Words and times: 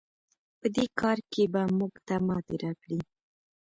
په 0.59 0.67
دې 0.75 0.85
کار 0.99 1.17
کې 1.31 1.43
به 1.53 1.61
موږ 1.77 1.93
ته 2.07 2.15
ماتې 2.27 2.55
راکړئ. 2.63 2.99